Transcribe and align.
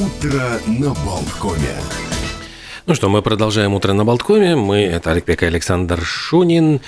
Утро 0.00 0.58
на 0.66 0.94
Болткоме. 1.04 1.76
Ну 2.86 2.94
что, 2.94 3.10
мы 3.10 3.20
продолжаем 3.20 3.74
утро 3.74 3.92
на 3.92 4.06
Болткоме. 4.06 4.56
Мы, 4.56 4.78
это 4.78 5.10
Олег 5.10 5.26
Пека 5.26 5.44
и 5.44 5.48
Александр 5.48 6.00
Шунин. 6.02 6.80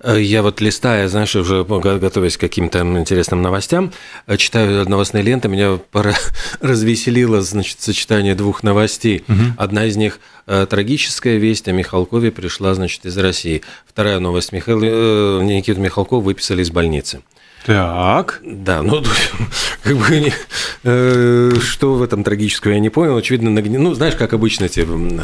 Э, 0.00 0.20
Я 0.20 0.42
вот 0.42 0.60
листая, 0.60 1.08
знаешь, 1.08 1.34
уже 1.34 1.64
готовясь 1.64 2.36
к 2.36 2.40
каким-то 2.40 2.80
интересным 2.80 3.40
новостям, 3.40 3.90
э, 4.26 4.36
читаю 4.36 4.86
новостные 4.86 5.22
ленты, 5.22 5.48
меня 5.48 5.78
пора 5.90 6.12
развеселило, 6.60 7.40
значит, 7.40 7.80
сочетание 7.80 8.34
двух 8.34 8.62
новостей. 8.62 9.24
Одна 9.56 9.86
из 9.86 9.96
них 9.96 10.20
э, 10.46 10.66
трагическая 10.68 11.38
весть 11.38 11.68
о 11.68 11.72
Михалкове 11.72 12.30
пришла, 12.30 12.74
значит, 12.74 13.06
из 13.06 13.16
России. 13.16 13.62
Вторая 13.86 14.18
новость. 14.18 14.52
Михаил, 14.52 15.40
Никиту 15.40 15.80
Михалкова 15.80 16.20
выписали 16.20 16.60
из 16.62 16.70
больницы. 16.70 17.22
Так. 17.66 18.40
Да, 18.44 18.82
ну, 18.82 19.02
как 19.82 19.96
бы, 19.96 20.20
не- 20.20 20.32
э, 20.84 21.52
что 21.60 21.94
в 21.94 22.02
этом 22.02 22.24
трагического, 22.24 22.72
я 22.72 22.80
не 22.80 22.88
понял. 22.90 23.16
Очевидно, 23.16 23.48
нагне- 23.50 23.78
ну, 23.78 23.94
знаешь, 23.94 24.14
как 24.14 24.32
обычно 24.32 24.64
эти, 24.64 24.80
м, 24.80 25.20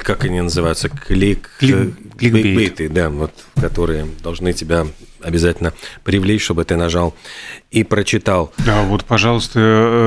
как 0.00 0.24
они 0.24 0.40
называются, 0.40 0.88
клик, 0.88 1.50
Клик- 1.60 1.74
э, 1.74 1.90
кликбейт. 2.18 2.44
кликбейты, 2.44 2.88
да, 2.88 3.10
вот, 3.10 3.32
которые 3.60 4.06
должны 4.22 4.52
тебя 4.52 4.86
обязательно 5.20 5.72
привлечь, 6.04 6.42
чтобы 6.44 6.64
ты 6.64 6.76
нажал 6.76 7.14
и 7.70 7.84
прочитал. 7.84 8.52
Да, 8.58 8.82
вот, 8.82 9.04
пожалуйста, 9.04 9.60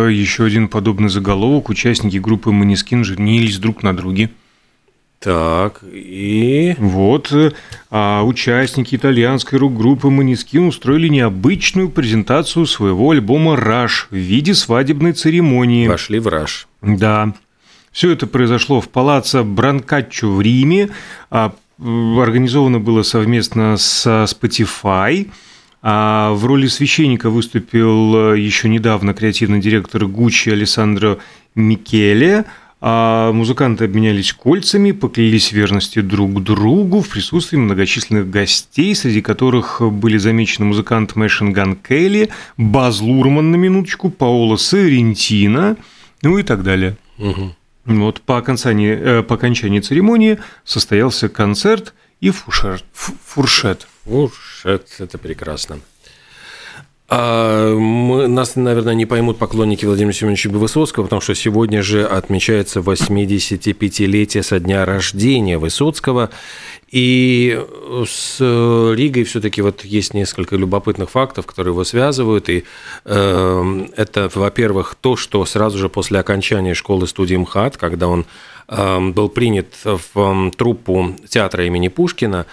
э, 0.07 0.11
еще 0.11 0.45
один 0.45 0.67
подобный 0.67 1.09
заголовок. 1.09 1.69
Участники 1.69 2.17
группы 2.17 2.51
Манискин 2.51 3.03
женились 3.03 3.57
друг 3.57 3.83
на 3.83 3.95
друге. 3.95 4.29
Так, 5.25 5.81
и... 5.91 6.75
Вот, 6.77 7.31
э, 7.31 7.51
а 7.89 8.21
участники 8.21 8.93
итальянской 8.95 9.57
рок-группы 9.57 10.11
Манискин 10.11 10.67
устроили 10.67 11.07
необычную 11.07 11.89
презентацию 11.89 12.67
своего 12.67 13.09
альбома 13.09 13.55
«Раш» 13.55 14.07
в 14.11 14.15
виде 14.15 14.53
свадебной 14.53 15.13
церемонии. 15.13 15.87
Вошли 15.87 16.19
в 16.19 16.27
раж. 16.27 16.67
Да. 16.83 17.33
Все 17.91 18.11
это 18.11 18.27
произошло 18.27 18.81
в 18.81 18.89
палаццо 18.89 19.43
Бранкаччо 19.43 20.29
в 20.29 20.41
Риме. 20.41 20.89
А, 21.31 21.55
Организовано 21.79 22.79
было 22.79 23.01
совместно 23.01 23.77
со 23.77 24.25
Spotify. 24.25 25.27
А 25.81 26.33
в 26.33 26.45
роли 26.45 26.67
священника 26.67 27.31
выступил 27.31 28.33
э, 28.33 28.39
еще 28.39 28.69
недавно 28.69 29.15
креативный 29.15 29.59
директор 29.59 30.05
Гуччи 30.05 30.49
Алессандро 30.49 31.17
Микеле. 31.55 32.45
А 32.81 33.31
музыканты 33.31 33.85
обменялись 33.85 34.33
кольцами, 34.33 34.91
поклялись 34.91 35.51
верности 35.51 36.01
друг 36.01 36.43
другу 36.43 37.01
в 37.01 37.09
присутствии 37.09 37.57
многочисленных 37.57 38.29
гостей, 38.29 38.93
среди 38.93 39.21
которых 39.21 39.81
были 39.81 40.17
замечены 40.17 40.65
музыкант 40.65 41.15
Мэшин 41.15 41.53
Ган 41.53 41.75
Келли, 41.77 42.29
Баз 42.57 42.99
Лурман 42.99 43.51
на 43.51 43.55
минуточку, 43.55 44.09
Паоло 44.09 44.57
Соррентино, 44.57 45.77
ну 46.21 46.37
и 46.37 46.43
так 46.43 46.63
далее. 46.63 46.97
Мгм. 47.17 47.55
Вот 47.85 48.21
по 48.21 48.37
окончании, 48.37 48.91
э, 48.91 49.23
по 49.23 49.35
окончании 49.35 49.79
церемонии 49.79 50.39
состоялся 50.63 51.29
концерт 51.29 51.93
и 52.19 52.31
фуршет. 52.31 53.87
Уж 54.05 54.61
это, 54.65 54.85
это 54.99 55.17
прекрасно. 55.17 55.79
А, 57.07 57.75
мы, 57.75 58.27
нас, 58.27 58.55
наверное, 58.55 58.95
не 58.95 59.05
поймут 59.05 59.37
поклонники 59.37 59.85
Владимира 59.85 60.13
Семеновича 60.13 60.49
Высоцкого, 60.49 61.03
потому 61.03 61.21
что 61.21 61.35
сегодня 61.35 61.83
же 61.83 62.03
отмечается 62.03 62.79
85-летие 62.79 64.41
со 64.41 64.59
дня 64.59 64.85
рождения 64.85 65.59
Высоцкого. 65.59 66.31
И 66.89 67.61
с 68.07 68.39
Ригой 68.39 69.23
все-таки 69.25 69.61
вот 69.61 69.85
есть 69.85 70.13
несколько 70.13 70.55
любопытных 70.55 71.11
фактов, 71.11 71.45
которые 71.45 71.73
его 71.73 71.83
связывают. 71.83 72.49
И 72.49 72.63
э, 73.03 73.87
это, 73.97 74.31
во-первых, 74.33 74.95
то, 74.99 75.15
что 75.15 75.45
сразу 75.45 75.77
же 75.77 75.89
после 75.89 76.19
окончания 76.19 76.73
школы 76.73 77.05
студии 77.05 77.35
МХАТ, 77.35 77.77
когда 77.77 78.07
он 78.07 78.25
э, 78.67 78.99
был 79.11 79.29
принят 79.29 79.67
в 79.83 79.99
э, 80.15 80.51
труппу 80.57 81.15
театра 81.27 81.65
имени 81.65 81.89
Пушкина, 81.89 82.47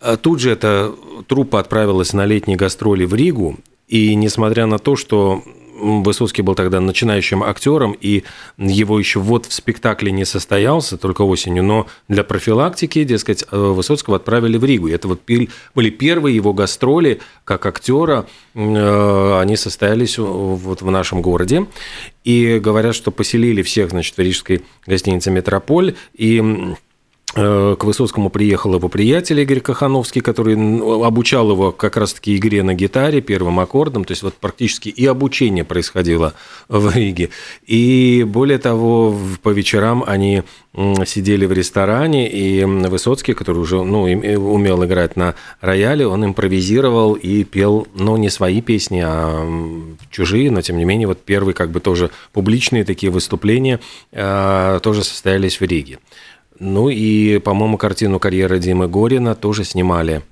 э, 0.00 0.16
тут 0.20 0.40
же 0.40 0.50
эта 0.50 0.94
труппа 1.26 1.58
отправилась 1.58 2.12
на 2.12 2.24
летние 2.26 2.56
гастроли 2.56 3.04
в 3.04 3.14
Ригу. 3.14 3.56
И 3.88 4.14
несмотря 4.14 4.66
на 4.66 4.78
то, 4.78 4.96
что 4.96 5.42
Высоцкий 5.78 6.42
был 6.42 6.54
тогда 6.54 6.80
начинающим 6.80 7.42
актером, 7.42 7.96
и 8.00 8.24
его 8.56 8.98
еще 8.98 9.20
вот 9.20 9.46
в 9.46 9.52
спектакле 9.52 10.10
не 10.10 10.24
состоялся, 10.24 10.96
только 10.96 11.22
осенью, 11.22 11.62
но 11.64 11.86
для 12.08 12.24
профилактики, 12.24 13.04
дескать, 13.04 13.44
э, 13.50 13.56
Высоцкого 13.56 14.16
отправили 14.16 14.56
в 14.56 14.64
Ригу. 14.64 14.88
И 14.88 14.92
это 14.92 15.08
вот 15.08 15.20
были 15.74 15.90
первые 15.90 16.34
его 16.34 16.52
гастроли 16.52 17.20
как 17.44 17.66
актера, 17.66 18.26
э, 18.54 19.38
они 19.38 19.56
состоялись 19.56 20.18
вот 20.18 20.80
в 20.80 20.90
нашем 20.90 21.20
городе. 21.20 21.66
И 22.24 22.58
говорят, 22.58 22.94
что 22.94 23.10
поселили 23.10 23.62
всех, 23.62 23.90
значит, 23.90 24.16
в 24.16 24.20
рижской 24.20 24.62
гостинице 24.86 25.30
«Метрополь», 25.30 25.94
и 26.14 26.74
к 27.36 27.84
Высоцкому 27.84 28.30
приехал 28.30 28.74
его 28.74 28.88
приятель 28.88 29.38
Игорь 29.40 29.60
Кахановский, 29.60 30.22
который 30.22 30.54
обучал 31.06 31.50
его 31.50 31.70
как 31.70 31.98
раз-таки 31.98 32.34
игре 32.34 32.62
на 32.62 32.72
гитаре, 32.72 33.20
первым 33.20 33.60
аккордом, 33.60 34.06
то 34.06 34.12
есть 34.12 34.22
вот 34.22 34.34
практически 34.34 34.88
и 34.88 35.04
обучение 35.04 35.62
происходило 35.62 36.32
в 36.68 36.96
Риге. 36.96 37.28
И 37.66 38.24
более 38.26 38.58
того, 38.58 39.14
по 39.42 39.50
вечерам 39.50 40.02
они 40.06 40.44
сидели 41.04 41.44
в 41.44 41.52
ресторане, 41.52 42.30
и 42.30 42.64
Высоцкий, 42.64 43.34
который 43.34 43.58
уже 43.58 43.82
ну, 43.82 44.06
э, 44.06 44.36
умел 44.36 44.84
играть 44.84 45.16
на 45.16 45.34
рояле, 45.60 46.06
он 46.06 46.24
импровизировал 46.24 47.14
и 47.14 47.44
пел, 47.44 47.86
ну, 47.94 48.16
не 48.16 48.30
свои 48.30 48.60
песни, 48.60 49.02
а 49.04 49.46
чужие, 50.10 50.50
но 50.50 50.62
тем 50.62 50.76
не 50.76 50.84
менее, 50.84 51.06
вот 51.06 51.20
первые 51.22 51.54
как 51.54 51.70
бы 51.70 51.80
тоже 51.80 52.10
публичные 52.32 52.84
такие 52.84 53.10
выступления 53.10 53.80
э, 54.12 54.80
тоже 54.82 55.02
состоялись 55.02 55.60
в 55.60 55.64
Риге. 55.64 55.98
Ну 56.58 56.88
и, 56.88 57.38
по-моему, 57.38 57.76
картину 57.76 58.18
«Карьера 58.18 58.58
Димы 58.58 58.88
Горина» 58.88 59.34
тоже 59.34 59.64
снимали 59.64 60.22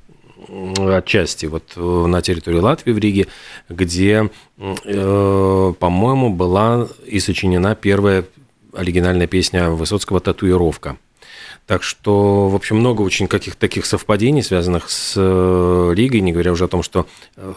отчасти 0.78 1.46
вот 1.46 1.72
э, 1.76 1.80
на 1.80 2.22
территории 2.22 2.58
Латвии 2.58 2.92
в 2.92 2.98
Риге, 2.98 3.26
где, 3.68 4.30
э, 4.58 5.72
по-моему, 5.78 6.30
была 6.30 6.88
и 7.06 7.18
сочинена 7.18 7.74
первая 7.74 8.24
оригинальная 8.72 9.26
песня 9.26 9.70
Высоцкого 9.70 10.20
«Татуировка». 10.20 10.96
Так 11.66 11.82
что, 11.82 12.48
в 12.48 12.54
общем, 12.54 12.76
много 12.76 13.00
очень 13.00 13.26
каких-то 13.26 13.58
таких 13.58 13.86
совпадений, 13.86 14.42
связанных 14.42 14.90
с 14.90 15.14
э, 15.16 15.92
Ригой, 15.94 16.20
не 16.20 16.32
говоря 16.32 16.52
уже 16.52 16.64
о 16.64 16.68
том, 16.68 16.82
что 16.82 17.06
э, 17.36 17.52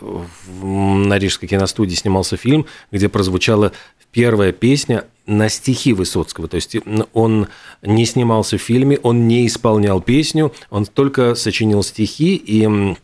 на 0.64 1.18
Рижской 1.20 1.50
киностудии 1.50 1.96
снимался 1.96 2.38
фильм, 2.38 2.68
где 2.90 3.10
прозвучала 3.10 3.74
первая 4.14 4.54
песня 4.54 5.04
на 5.26 5.50
стихи 5.50 5.92
Высоцкого. 5.92 6.48
То 6.48 6.56
есть 6.56 6.76
э, 6.76 6.82
он 7.12 7.48
не 7.82 8.06
снимался 8.06 8.58
в 8.58 8.62
фильме, 8.62 8.98
он 9.04 9.28
не 9.28 9.46
исполнял 9.46 10.00
песню, 10.02 10.54
он 10.70 10.86
только 10.86 11.36
сочинил 11.36 11.84
стихи, 11.84 12.36
и 12.36 12.96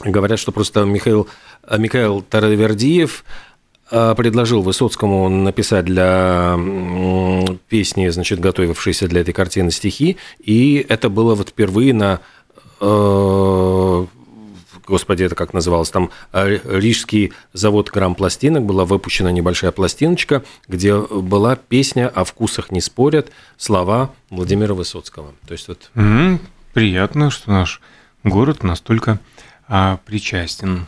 говорят, 0.00 0.38
что 0.38 0.50
просто 0.50 0.86
Михаил, 0.86 1.28
Михаил 1.76 2.22
Таравердиев 2.22 3.22
предложил 3.90 4.62
Высоцкому 4.62 5.28
написать 5.28 5.84
для 5.84 6.58
песни, 7.68 8.08
значит, 8.08 8.40
готовившейся 8.40 9.08
для 9.08 9.22
этой 9.22 9.32
картины 9.32 9.70
стихи, 9.70 10.16
и 10.38 10.84
это 10.88 11.08
было 11.08 11.34
вот 11.34 11.50
впервые 11.50 11.94
на 11.94 12.20
э, 12.80 14.06
господи, 14.88 15.22
это 15.22 15.34
как 15.34 15.52
называлось, 15.52 15.90
там 15.90 16.10
э, 16.32 16.58
Рижский 16.64 17.32
завод 17.52 17.90
грамм-пластинок, 17.90 18.64
была 18.64 18.84
выпущена 18.84 19.30
небольшая 19.30 19.70
пластиночка, 19.70 20.42
где 20.66 20.96
была 20.98 21.56
песня 21.56 22.08
«О 22.08 22.24
вкусах 22.24 22.72
не 22.72 22.80
спорят», 22.80 23.30
слова 23.56 24.12
Владимира 24.30 24.74
Высоцкого. 24.74 25.34
То 25.46 25.52
есть 25.52 25.68
вот 25.68 25.90
Приятно, 26.72 27.30
что 27.30 27.50
наш 27.50 27.80
город 28.24 28.62
настолько 28.62 29.20
а, 29.68 29.98
причастен. 30.06 30.86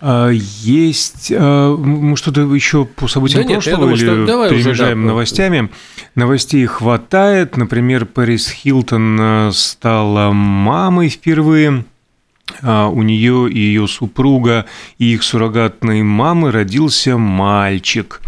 А, 0.00 0.30
Есть 0.30 1.30
а, 1.34 2.14
что-то 2.16 2.54
еще 2.54 2.86
по 2.86 3.06
событиям 3.06 3.42
Да 3.42 3.48
нет, 3.48 3.62
прошлого 3.62 3.80
думаю, 3.82 3.96
что 3.96 4.14
или 4.14 4.26
давай 4.26 4.48
уже, 4.48 4.58
перемежаем 4.58 5.02
да. 5.02 5.08
новостями? 5.08 5.70
Новостей 6.14 6.64
хватает. 6.66 7.56
Например, 7.56 8.06
Пэрис 8.06 8.50
Хилтон 8.50 9.18
а, 9.20 9.50
стала 9.52 10.32
мамой 10.32 11.08
впервые. 11.08 11.84
У 12.62 13.02
нее 13.02 13.48
и 13.48 13.58
ее 13.58 13.86
супруга 13.86 14.66
и 14.98 15.14
их 15.14 15.22
суррогатной 15.22 16.02
мамы 16.02 16.50
родился 16.50 17.16
мальчик. 17.16 18.20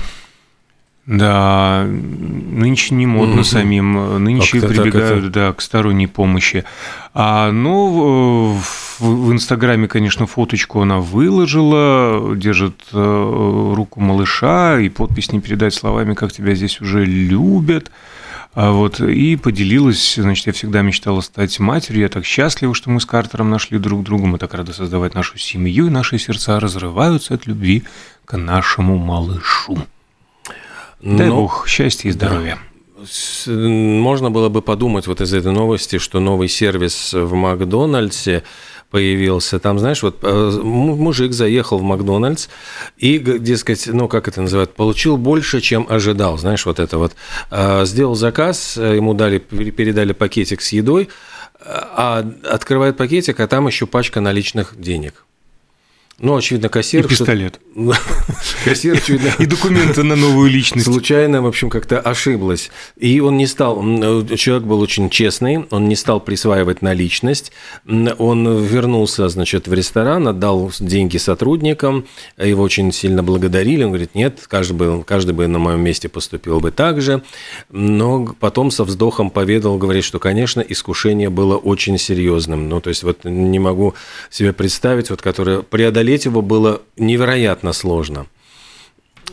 Да, 1.04 1.84
нынче 1.84 2.94
не 2.94 3.06
модно 3.06 3.42
самим, 3.42 4.22
нынче 4.22 4.60
Как-то 4.60 4.74
так 4.74 4.82
прибегают 4.82 5.24
это- 5.24 5.32
да, 5.32 5.52
к 5.52 5.60
сторонней 5.60 6.06
помощи. 6.06 6.64
А, 7.12 7.50
ну, 7.50 8.56
в, 8.56 9.00
в 9.00 9.32
Инстаграме, 9.32 9.88
конечно, 9.88 10.28
фоточку 10.28 10.80
она 10.80 10.98
выложила, 10.98 12.36
держит 12.36 12.80
э, 12.92 13.72
руку 13.74 14.00
малыша, 14.00 14.78
и 14.78 14.88
подпись 14.88 15.32
не 15.32 15.40
передать 15.40 15.74
словами, 15.74 16.14
как 16.14 16.32
тебя 16.32 16.54
здесь 16.54 16.80
уже 16.80 17.04
любят. 17.04 17.90
А 18.54 18.70
вот, 18.70 19.00
и 19.00 19.36
поделилась, 19.36 20.14
значит, 20.16 20.46
я 20.46 20.52
всегда 20.52 20.82
мечтала 20.82 21.22
стать 21.22 21.58
матерью, 21.58 22.02
я 22.02 22.08
так 22.10 22.24
счастлива, 22.26 22.74
что 22.74 22.90
мы 22.90 23.00
с 23.00 23.06
Картером 23.06 23.48
нашли 23.50 23.78
друг 23.78 24.04
друга, 24.04 24.26
мы 24.26 24.38
так 24.38 24.52
рады 24.52 24.74
создавать 24.74 25.14
нашу 25.14 25.38
семью, 25.38 25.86
и 25.86 25.90
наши 25.90 26.18
сердца 26.18 26.60
разрываются 26.60 27.34
от 27.34 27.46
любви 27.46 27.84
к 28.26 28.36
нашему 28.36 28.98
малышу. 28.98 29.78
Дай 31.02 31.28
Но... 31.28 31.36
Бог 31.36 31.66
счастья 31.68 32.08
и 32.08 32.12
здоровья. 32.12 32.56
Да. 32.56 33.52
Можно 33.52 34.30
было 34.30 34.48
бы 34.48 34.62
подумать 34.62 35.08
вот 35.08 35.20
из 35.20 35.34
этой 35.34 35.50
новости, 35.50 35.98
что 35.98 36.20
новый 36.20 36.48
сервис 36.48 37.12
в 37.12 37.32
Макдональдсе 37.34 38.44
появился. 38.92 39.58
Там, 39.58 39.80
знаешь, 39.80 40.02
вот 40.02 40.18
э, 40.22 40.50
мужик 40.62 41.32
заехал 41.32 41.78
в 41.78 41.82
Макдональдс 41.82 42.48
и, 42.98 43.18
дескать, 43.18 43.88
ну, 43.88 44.06
как 44.06 44.28
это 44.28 44.42
называют, 44.42 44.74
получил 44.74 45.16
больше, 45.16 45.60
чем 45.60 45.86
ожидал. 45.88 46.38
Знаешь, 46.38 46.64
вот 46.66 46.78
это 46.78 46.98
вот. 46.98 47.14
Э, 47.50 47.84
сделал 47.86 48.14
заказ, 48.14 48.76
э, 48.76 48.96
ему 48.96 49.14
дали, 49.14 49.38
передали 49.38 50.12
пакетик 50.12 50.60
с 50.60 50.72
едой, 50.72 51.08
а 51.64 52.24
открывает 52.48 52.96
пакетик, 52.96 53.40
а 53.40 53.48
там 53.48 53.66
еще 53.66 53.86
пачка 53.86 54.20
наличных 54.20 54.78
денег. 54.78 55.24
Ну, 56.22 56.36
очевидно, 56.36 56.68
кассир... 56.68 57.04
И 57.04 57.08
пистолет. 57.08 57.58
Кассир, 58.64 58.94
очевидно... 58.94 59.32
И 59.40 59.46
документы 59.46 60.04
на 60.04 60.14
новую 60.14 60.48
личность. 60.48 60.86
Случайно, 60.86 61.42
в 61.42 61.48
общем, 61.48 61.68
как-то 61.68 61.98
ошиблась. 61.98 62.70
И 62.96 63.18
он 63.18 63.36
не 63.36 63.48
стал... 63.48 63.82
Э, 63.82 64.36
человек 64.36 64.62
был 64.62 64.80
очень 64.80 65.10
честный, 65.10 65.66
он 65.70 65.88
не 65.88 65.96
стал 65.96 66.20
присваивать 66.20 66.80
наличность. 66.80 67.50
Он 67.88 68.64
вернулся, 68.64 69.28
значит, 69.28 69.66
в 69.66 69.74
ресторан, 69.74 70.28
отдал 70.28 70.70
деньги 70.78 71.16
сотрудникам, 71.16 72.06
его 72.38 72.62
очень 72.62 72.92
сильно 72.92 73.24
благодарили. 73.24 73.82
Он 73.82 73.90
говорит, 73.90 74.14
нет, 74.14 74.44
каждый 74.46 74.74
бы, 74.74 75.02
каждый 75.02 75.32
бы 75.32 75.48
на 75.48 75.58
моем 75.58 75.82
месте 75.82 76.08
поступил 76.08 76.60
бы 76.60 76.70
так 76.70 77.02
же. 77.02 77.22
Но 77.68 78.32
потом 78.38 78.70
со 78.70 78.84
вздохом 78.84 79.28
поведал, 79.30 79.76
говорит, 79.76 80.04
что, 80.04 80.20
конечно, 80.20 80.60
искушение 80.60 81.30
было 81.30 81.56
очень 81.56 81.98
серьезным. 81.98 82.68
Ну, 82.68 82.80
то 82.80 82.90
есть 82.90 83.02
вот 83.02 83.24
не 83.24 83.58
могу 83.58 83.94
себе 84.30 84.52
представить, 84.52 85.10
вот, 85.10 85.20
которое 85.20 85.62
преодолели 85.62 86.11
преодолеть 86.12 86.24
его 86.24 86.42
было 86.42 86.82
невероятно 86.96 87.72
сложно. 87.72 88.26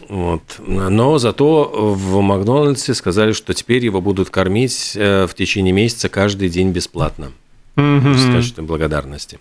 Вот. 0.07 0.41
Но 0.59 1.17
зато 1.19 1.71
в 1.73 2.21
Макдональдсе 2.21 2.93
сказали, 2.93 3.33
что 3.33 3.53
теперь 3.53 3.83
его 3.85 4.01
будут 4.01 4.29
кормить 4.29 4.93
э, 4.95 5.27
в 5.27 5.33
течение 5.33 5.73
месяца 5.73 6.09
каждый 6.09 6.49
день 6.49 6.71
бесплатно. 6.71 7.31
Mm-hmm. 7.75 8.13
В 8.13 8.33
качестве 8.33 8.63
благодарности. 8.63 9.39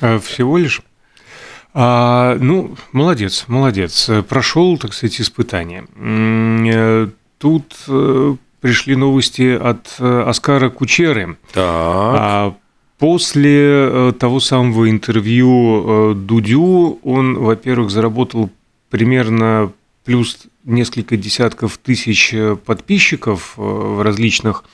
А 0.00 0.18
всего 0.18 0.58
лишь? 0.58 0.82
А, 1.74 2.36
ну, 2.40 2.76
молодец, 2.92 3.44
молодец. 3.46 4.10
Прошел, 4.28 4.78
так 4.78 4.94
сказать, 4.94 5.20
испытание. 5.20 5.84
Э, 5.96 7.08
тут 7.38 7.76
э, 7.88 8.36
пришли 8.60 8.96
новости 8.96 9.56
от 9.56 10.00
Оскара 10.00 10.70
Кучеры. 10.70 11.36
Так. 11.52 12.54
После 13.00 13.58
э, 13.60 14.12
того 14.18 14.40
самого 14.40 14.90
интервью 14.90 16.10
э, 16.10 16.14
Дудю 16.14 16.98
он, 17.02 17.38
во-первых, 17.38 17.90
заработал 17.90 18.50
примерно 18.90 19.72
плюс 20.04 20.40
несколько 20.64 21.16
десятков 21.16 21.78
тысяч 21.78 22.34
э, 22.34 22.56
подписчиков 22.56 23.54
в 23.56 24.02
различных 24.02 24.64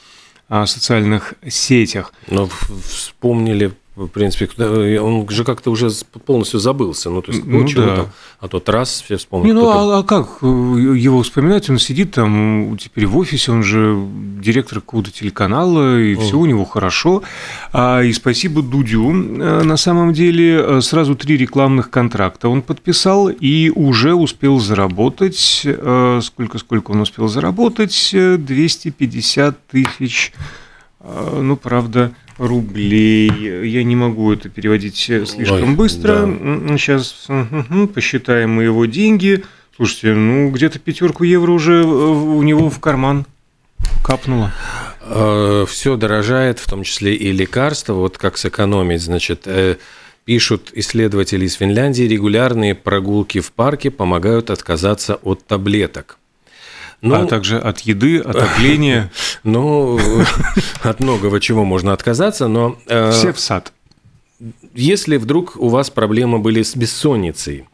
а, 0.48 0.66
социальных 0.66 1.34
сетях. 1.48 2.12
Но 2.28 2.48
вспомнили 2.82 3.72
в 3.96 4.08
принципе, 4.08 5.00
он 5.00 5.26
же 5.30 5.42
как-то 5.42 5.70
уже 5.70 5.88
полностью 6.26 6.60
забылся. 6.60 7.08
Ну, 7.08 7.22
то 7.22 7.32
есть, 7.32 7.46
ну, 7.46 7.66
да. 7.74 7.96
там, 7.96 8.08
а 8.40 8.48
тот 8.48 8.68
раз 8.68 9.00
все 9.00 9.16
вспомнили. 9.16 9.54
Не, 9.54 9.54
ну, 9.54 9.68
а, 9.70 10.00
а 10.00 10.02
как 10.02 10.38
э, 10.42 10.46
его 10.46 11.22
вспоминать? 11.22 11.70
Он 11.70 11.78
сидит 11.78 12.12
там 12.12 12.76
теперь 12.78 13.06
в 13.06 13.16
офисе, 13.16 13.52
он 13.52 13.62
же 13.62 13.98
директор 14.42 14.80
какого-то 14.80 15.10
телеканала, 15.10 15.98
и 15.98 16.14
О. 16.14 16.20
все 16.20 16.38
у 16.38 16.44
него 16.44 16.66
хорошо. 16.66 17.22
А, 17.72 18.02
и 18.02 18.12
спасибо 18.12 18.60
Дудю. 18.60 19.12
Э, 19.12 19.62
на 19.62 19.78
самом 19.78 20.12
деле, 20.12 20.60
э, 20.60 20.80
сразу 20.82 21.14
три 21.14 21.38
рекламных 21.38 21.88
контракта 21.88 22.50
он 22.50 22.60
подписал 22.60 23.30
и 23.30 23.70
уже 23.70 24.14
успел 24.14 24.60
заработать, 24.60 25.66
сколько-сколько 26.22 26.90
он 26.90 27.00
успел 27.00 27.28
заработать? 27.28 28.10
250 28.12 29.66
тысяч, 29.68 30.34
ну, 31.00 31.56
правда, 31.56 32.12
рублей. 32.38 33.30
Я 33.66 33.84
не 33.84 33.96
могу 33.96 34.32
это 34.32 34.48
переводить 34.48 34.96
слишком 34.96 35.70
Ой, 35.70 35.74
быстро. 35.74 36.26
Да. 36.26 36.78
Сейчас 36.78 37.28
посчитаем 37.94 38.52
мы 38.52 38.64
его 38.64 38.86
деньги. 38.86 39.44
Слушайте, 39.74 40.14
ну 40.14 40.50
где-то 40.50 40.78
пятерку 40.78 41.24
евро 41.24 41.52
уже 41.52 41.84
у 41.84 42.42
него 42.42 42.70
в 42.70 42.80
карман 42.80 43.26
капнуло. 44.02 44.52
Э, 45.02 45.66
Все 45.68 45.96
дорожает, 45.96 46.58
в 46.58 46.68
том 46.68 46.82
числе 46.82 47.14
и 47.14 47.32
лекарства. 47.32 47.94
Вот 47.94 48.18
как 48.18 48.38
сэкономить, 48.38 49.02
значит, 49.02 49.42
э, 49.46 49.76
пишут 50.24 50.70
исследователи 50.74 51.44
из 51.44 51.54
Финляндии, 51.54 52.04
регулярные 52.04 52.74
прогулки 52.74 53.40
в 53.40 53.52
парке 53.52 53.90
помогают 53.90 54.50
отказаться 54.50 55.16
от 55.16 55.46
таблеток. 55.46 56.18
Ну, 57.02 57.14
а 57.14 57.26
также 57.26 57.58
от 57.58 57.80
еды, 57.80 58.18
отопления. 58.18 59.10
Ну, 59.44 59.98
от 60.82 61.00
многого 61.00 61.40
чего 61.40 61.64
можно 61.64 61.92
отказаться, 61.92 62.48
но... 62.48 62.76
Э, 62.86 63.12
Все 63.12 63.32
в 63.32 63.38
сад. 63.38 63.72
Если 64.74 65.16
вдруг 65.16 65.56
у 65.56 65.68
вас 65.68 65.88
проблемы 65.90 66.38
были 66.38 66.62
с 66.62 66.74
бессонницей, 66.76 67.66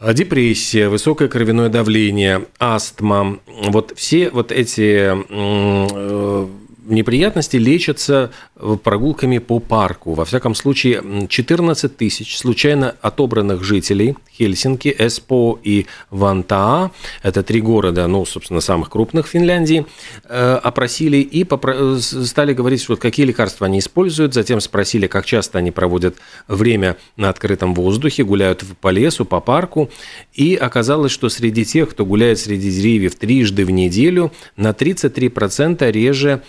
депрессия, 0.00 0.88
высокое 0.88 1.28
кровяное 1.28 1.68
давление, 1.68 2.46
астма, 2.58 3.38
вот 3.46 3.92
все 3.96 4.30
вот 4.30 4.52
эти 4.52 5.12
э, 5.28 6.46
неприятности 6.88 7.56
лечатся 7.56 8.30
э, 8.56 8.76
прогулками 8.82 9.38
по 9.38 9.60
парку. 9.60 10.14
Во 10.14 10.24
всяком 10.24 10.54
случае, 10.54 11.26
14 11.28 11.96
тысяч 11.96 12.36
случайно 12.36 12.94
отобранных 13.00 13.62
жителей 13.62 14.16
Хельсинки, 14.32 14.94
Эспо 14.98 15.58
и 15.62 15.86
Вантаа, 16.10 16.90
это 17.22 17.42
три 17.42 17.60
города, 17.60 18.06
ну, 18.06 18.24
собственно, 18.24 18.60
самых 18.60 18.90
крупных 18.90 19.26
Финляндии, 19.26 19.86
э, 20.24 20.60
опросили 20.62 21.18
и 21.18 21.44
попро- 21.44 21.98
стали 22.00 22.52
говорить, 22.52 22.88
вот 22.88 23.00
какие 23.00 23.26
лекарства 23.26 23.66
они 23.66 23.78
используют, 23.78 24.34
затем 24.34 24.60
спросили, 24.60 25.06
как 25.06 25.24
часто 25.26 25.58
они 25.58 25.70
проводят 25.70 26.16
время 26.48 26.96
на 27.16 27.28
открытом 27.28 27.74
воздухе, 27.74 28.24
гуляют 28.24 28.64
по 28.80 28.88
лесу, 28.88 29.24
по 29.24 29.40
парку, 29.40 29.90
и 30.34 30.54
оказалось, 30.54 31.12
что 31.12 31.28
среди 31.28 31.64
тех, 31.64 31.90
кто 31.90 32.04
гуляет 32.04 32.38
среди 32.38 32.70
деревьев 32.70 33.14
трижды 33.16 33.64
в 33.64 33.70
неделю, 33.70 34.32
на 34.56 34.70
33% 34.70 35.90
реже 35.90 36.42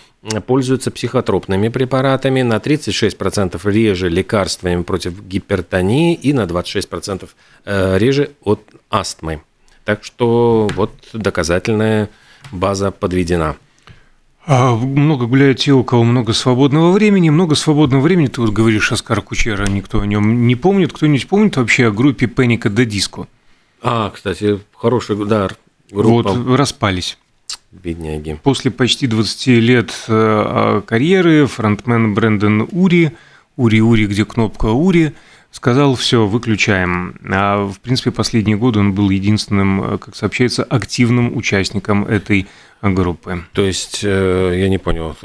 пользуются 0.46 0.90
психотропными 0.90 1.68
препаратами, 1.68 2.42
на 2.42 2.56
36% 2.56 3.60
реже 3.70 4.08
лекарствами 4.08 4.82
против 4.82 5.22
гипертонии 5.22 6.14
и 6.14 6.32
на 6.32 6.42
26% 6.42 7.28
э, 7.64 7.98
реже 7.98 8.30
от 8.42 8.60
астмы. 8.90 9.42
Так 9.84 10.04
что 10.04 10.68
вот 10.74 10.92
доказательная 11.12 12.10
база 12.52 12.90
подведена. 12.90 13.56
А 14.44 14.74
много 14.74 15.26
гуляют 15.26 15.58
те, 15.58 15.72
у 15.72 15.84
кого 15.84 16.04
много 16.04 16.32
свободного 16.32 16.90
времени. 16.90 17.28
Много 17.28 17.54
свободного 17.54 18.00
времени, 18.00 18.28
ты 18.28 18.40
вот 18.40 18.50
говоришь, 18.50 18.90
Оскар 18.92 19.20
Кучера, 19.20 19.66
никто 19.66 20.00
о 20.00 20.06
нем 20.06 20.46
не 20.46 20.56
помнит. 20.56 20.92
Кто-нибудь 20.92 21.28
помнит 21.28 21.56
вообще 21.58 21.88
о 21.88 21.90
группе 21.90 22.26
Паника 22.28 22.70
до 22.70 22.86
Диско? 22.86 23.28
А, 23.82 24.10
кстати, 24.10 24.58
хороший, 24.74 25.22
да, 25.26 25.50
группа. 25.90 26.32
Вот, 26.32 26.56
распались. 26.56 27.18
Бедняги. 27.70 28.38
После 28.42 28.70
почти 28.70 29.06
20 29.06 29.46
лет 29.46 29.90
э, 29.90 29.92
а, 30.08 30.80
карьеры 30.80 31.46
фронтмен 31.46 32.14
Брэндон 32.14 32.68
Ури, 32.72 33.12
Ури-Ури, 33.56 34.06
где 34.06 34.24
кнопка 34.24 34.66
Ури, 34.66 35.12
сказал, 35.50 35.94
все, 35.94 36.26
выключаем. 36.26 37.16
А 37.30 37.66
в 37.66 37.78
принципе 37.80 38.10
последние 38.10 38.56
годы 38.56 38.78
он 38.78 38.94
был 38.94 39.10
единственным, 39.10 39.82
э, 39.82 39.98
как 39.98 40.16
сообщается, 40.16 40.64
активным 40.64 41.36
участником 41.36 42.04
этой 42.04 42.46
группы. 42.80 43.44
То 43.52 43.62
есть, 43.62 44.00
э, 44.02 44.54
я 44.58 44.68
не 44.68 44.78
понял, 44.78 45.16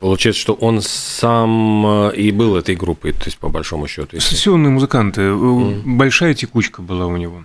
Получается, 0.00 0.42
что 0.42 0.52
он 0.52 0.82
сам 0.82 2.10
и 2.10 2.30
был 2.30 2.56
этой 2.56 2.76
группой, 2.76 3.12
то 3.12 3.24
есть 3.24 3.38
по 3.38 3.48
большому 3.48 3.86
счету. 3.86 4.16
Если... 4.16 4.34
Сессионные 4.34 4.70
музыканты. 4.70 5.22
Mm. 5.22 5.82
Большая 5.86 6.34
текучка 6.34 6.82
была 6.82 7.06
у 7.06 7.16
него. 7.16 7.44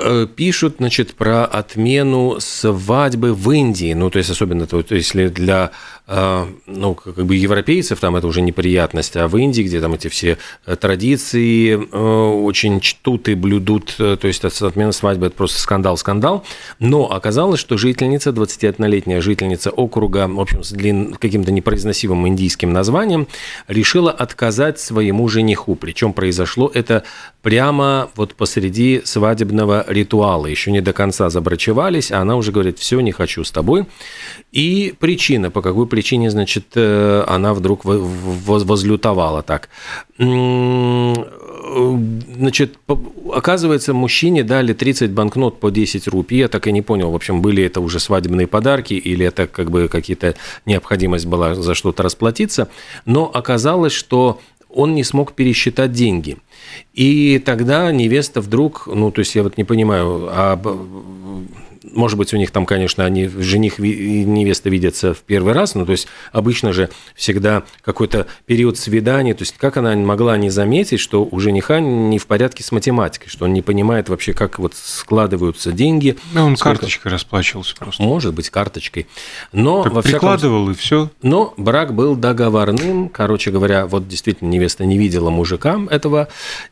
Э, 0.00 0.26
пишут, 0.26 0.76
значит, 0.78 1.14
про 1.14 1.44
отмену 1.44 2.36
свадьбы 2.38 3.34
в 3.34 3.50
Индии, 3.50 3.94
ну, 3.94 4.10
то 4.10 4.18
есть, 4.18 4.30
особенно, 4.30 4.66
то, 4.66 4.80
то 4.82 4.94
если 4.94 5.26
для 5.28 5.72
а, 6.10 6.48
ну, 6.66 6.94
как 6.94 7.16
бы 7.26 7.36
европейцев 7.36 8.00
там 8.00 8.16
это 8.16 8.26
уже 8.26 8.40
неприятность, 8.40 9.14
а 9.18 9.28
в 9.28 9.36
Индии, 9.36 9.60
где 9.60 9.78
там 9.78 9.92
эти 9.92 10.08
все 10.08 10.38
э, 10.64 10.74
традиции 10.74 11.74
э, 11.74 11.76
очень 11.76 12.80
чтут 12.80 13.28
и 13.28 13.34
блюдут, 13.34 13.94
э, 13.98 14.16
то 14.18 14.26
есть 14.26 14.42
отмена 14.42 14.92
свадьбы– 14.92 15.26
это 15.26 15.36
просто 15.36 15.60
скандал-скандал, 15.60 16.46
но 16.78 17.12
оказалось, 17.12 17.60
что 17.60 17.76
жительница, 17.76 18.30
21-летняя 18.30 19.20
жительница 19.20 19.70
округа, 19.70 20.26
в 20.28 20.40
общем, 20.40 20.64
с 20.64 20.70
длин, 20.70 21.12
каким-то 21.12 21.52
непроизносимым 21.52 22.26
индийским 22.26 22.72
названием, 22.72 23.28
решила 23.66 24.10
отказать 24.10 24.80
своему 24.80 25.28
жениху, 25.28 25.74
причем 25.74 26.14
произошло 26.14 26.70
это 26.72 27.02
прямо 27.42 28.08
вот 28.16 28.34
посреди 28.34 29.02
свадебного 29.04 29.84
ритуалы 29.88 30.50
еще 30.50 30.70
не 30.70 30.80
до 30.80 30.92
конца 30.92 31.30
забрачевались, 31.30 32.12
а 32.12 32.20
она 32.20 32.36
уже 32.36 32.52
говорит, 32.52 32.78
все, 32.78 33.00
не 33.00 33.12
хочу 33.12 33.42
с 33.44 33.50
тобой. 33.50 33.86
И 34.52 34.94
причина, 34.98 35.50
по 35.50 35.62
какой 35.62 35.86
причине, 35.86 36.30
значит, 36.30 36.66
э, 36.74 37.24
она 37.26 37.54
вдруг 37.54 37.84
возлютовала 37.84 39.42
так. 39.42 39.68
Значит, 42.38 42.78
оказывается, 43.32 43.94
мужчине 43.94 44.44
дали 44.44 44.72
30 44.72 45.10
банкнот 45.10 45.60
по 45.60 45.70
10 45.70 46.08
рупий. 46.08 46.38
Я 46.38 46.48
так 46.48 46.66
и 46.66 46.72
не 46.72 46.82
понял, 46.82 47.10
в 47.10 47.14
общем, 47.14 47.42
были 47.42 47.62
это 47.62 47.80
уже 47.80 48.00
свадебные 48.00 48.46
подарки 48.46 48.94
или 48.94 49.26
это 49.26 49.46
как 49.46 49.70
бы 49.70 49.88
какие-то 49.88 50.34
необходимость 50.66 51.26
была 51.26 51.54
за 51.54 51.74
что-то 51.74 52.02
расплатиться. 52.02 52.68
Но 53.04 53.30
оказалось, 53.32 53.92
что 53.92 54.40
он 54.68 54.94
не 54.94 55.04
смог 55.04 55.32
пересчитать 55.32 55.92
деньги. 55.92 56.36
И 56.94 57.40
тогда 57.44 57.90
невеста 57.92 58.40
вдруг, 58.40 58.86
ну, 58.86 59.10
то 59.10 59.20
есть 59.20 59.34
я 59.34 59.42
вот 59.42 59.56
не 59.56 59.64
понимаю, 59.64 60.28
а 60.30 60.60
может 61.92 62.18
быть, 62.18 62.32
у 62.34 62.36
них 62.36 62.50
там, 62.50 62.66
конечно, 62.66 63.04
они, 63.04 63.28
жених 63.28 63.78
и 63.80 64.24
невеста 64.24 64.70
видятся 64.70 65.14
в 65.14 65.18
первый 65.18 65.52
раз, 65.52 65.74
но 65.74 65.84
то 65.84 65.92
есть 65.92 66.08
обычно 66.32 66.72
же 66.72 66.90
всегда 67.14 67.64
какой-то 67.82 68.26
период 68.46 68.78
свидания, 68.78 69.34
то 69.34 69.42
есть 69.42 69.56
как 69.56 69.76
она 69.76 69.94
могла 69.94 70.36
не 70.36 70.50
заметить, 70.50 71.00
что 71.00 71.26
у 71.30 71.40
жениха 71.40 71.80
не 71.80 72.18
в 72.18 72.26
порядке 72.26 72.64
с 72.64 72.72
математикой, 72.72 73.28
что 73.28 73.44
он 73.44 73.52
не 73.52 73.62
понимает 73.62 74.08
вообще, 74.08 74.32
как 74.32 74.58
вот 74.58 74.74
складываются 74.74 75.72
деньги. 75.72 76.16
Ну, 76.32 76.46
он 76.46 76.56
сколько... 76.56 76.80
карточкой 76.80 77.12
расплачивался 77.12 77.76
просто. 77.76 78.02
Может 78.02 78.34
быть, 78.34 78.50
карточкой. 78.50 79.06
Но 79.52 79.84
так 79.84 79.92
во 79.92 80.02
прикладывал 80.02 80.64
всяком... 80.64 80.72
и 80.72 80.76
все. 80.76 81.10
Но 81.22 81.54
брак 81.56 81.94
был 81.94 82.16
договорным, 82.16 83.08
короче 83.08 83.50
говоря, 83.50 83.86
вот 83.86 84.08
действительно 84.08 84.48
невеста 84.48 84.84
не 84.84 84.98
видела 84.98 85.30
мужика 85.30 85.78
этого 85.90 86.28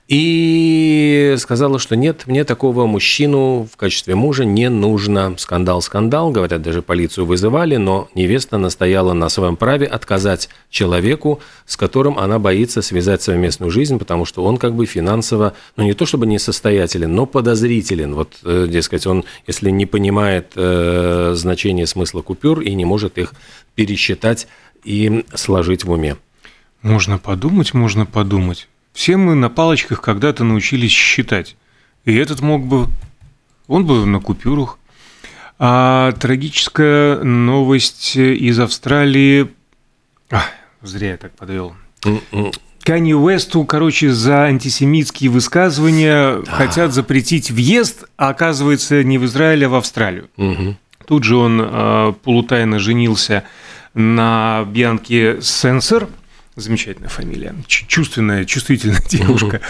и 0.09 1.35
сказала, 1.39 1.79
что 1.79 1.97
нет, 1.97 2.25
мне 2.27 2.45
такого 2.45 2.87
мужчину 2.87 3.69
в 3.73 3.77
качестве 3.77 4.15
мужа 4.15 4.45
не 4.45 4.69
нужно 4.69 4.96
нужно. 4.97 5.35
Скандал, 5.37 5.83
скандал, 5.83 6.31
говорят, 6.31 6.63
даже 6.63 6.81
полицию 6.81 7.27
вызывали, 7.27 7.77
но 7.77 8.09
невеста 8.15 8.57
настояла 8.57 9.13
на 9.13 9.29
своем 9.29 9.57
праве 9.57 9.87
отказать 9.87 10.49
человеку, 10.71 11.41
с 11.67 11.77
которым 11.77 12.19
она 12.19 12.39
боится 12.39 12.81
связать 12.81 13.21
совместную 13.21 13.71
жизнь, 13.71 13.99
потому 13.99 14.25
что 14.25 14.43
он 14.43 14.57
как 14.57 14.75
бы 14.75 14.87
финансово, 14.87 15.53
ну 15.77 15.85
не 15.85 15.93
то 15.93 16.07
чтобы 16.07 16.27
несостоятелен, 16.27 17.15
но 17.15 17.27
подозрителен. 17.27 18.15
Вот, 18.15 18.39
э, 18.43 18.69
дескать, 18.71 19.07
он, 19.07 19.25
если 19.47 19.71
не 19.71 19.85
понимает 19.85 20.53
э, 20.57 21.33
значение 21.35 21.87
смысла 21.87 22.23
купюр 22.23 22.61
и 22.61 22.75
не 22.75 22.87
может 22.87 23.19
их 23.19 23.35
пересчитать 23.75 24.49
и 24.83 25.27
сложить 25.35 25.85
в 25.85 25.91
уме. 25.91 26.17
Можно 26.81 27.19
подумать, 27.19 27.75
можно 27.75 28.07
подумать. 28.07 28.67
Все 28.95 29.19
мы 29.19 29.35
на 29.35 29.51
палочках 29.51 30.01
когда-то 30.01 30.43
научились 30.43 30.91
считать. 30.91 31.55
И 32.07 32.15
этот 32.15 32.41
мог 32.41 32.65
бы, 32.65 32.87
он 33.69 33.85
бы 33.85 34.07
на 34.07 34.21
купюрах. 34.21 34.79
А 35.59 36.13
трагическая 36.13 37.23
новость 37.23 38.17
из 38.17 38.59
Австралии... 38.61 39.49
А, 40.31 40.43
зря 40.83 41.13
я 41.13 41.17
так 41.17 41.33
подвел. 41.33 41.75
Канни 42.83 43.15
Уэсту, 43.15 43.65
короче, 43.65 44.13
за 44.13 44.45
антисемитские 44.45 45.31
высказывания 45.31 46.43
да. 46.43 46.53
хотят 46.53 46.93
запретить 46.93 47.51
въезд, 47.51 48.05
а 48.17 48.29
оказывается 48.29 49.03
не 49.03 49.19
в 49.19 49.25
Израиль, 49.25 49.65
а 49.65 49.69
в 49.69 49.75
Австралию. 49.75 50.29
Угу. 50.37 50.77
Тут 51.07 51.25
же 51.25 51.37
он 51.37 51.61
э, 51.61 52.13
полутайно 52.23 52.79
женился 52.79 53.45
на 53.95 54.65
Бьянке 54.69 55.41
Сенсор– 55.41 56.09
Замечательная 56.57 57.11
фамилия. 57.11 57.55
Чувственная, 57.67 58.47
чувствительная 58.47 59.03
девушка. 59.11 59.61